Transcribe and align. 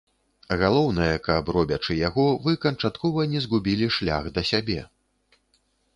Галоўнае, 0.61 1.09
каб 1.27 1.51
робячы 1.57 1.97
яго, 1.99 2.25
вы 2.47 2.55
канчаткова 2.65 3.29
не 3.35 3.39
згубілі 3.47 3.93
шлях 3.99 4.23
да 4.39 4.49
сябе. 4.53 4.81